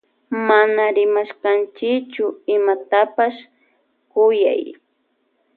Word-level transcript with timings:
Mana 0.47 0.83
rimashkanchichu 0.95 2.25
imatapash 2.55 3.39
kuyay. 4.11 4.63